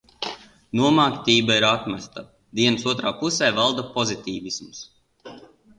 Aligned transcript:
Nomāktība 0.79 1.57
ir 1.61 1.67
atmesta. 1.69 2.25
Dienas 2.61 2.89
otrā 2.95 3.15
pusē 3.21 3.55
valda 3.63 3.89
pozitīvisms. 4.01 4.87